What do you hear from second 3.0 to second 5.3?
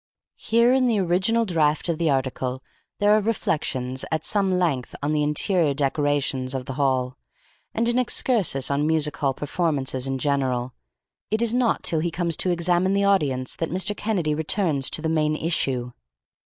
are reflections, at some length, on the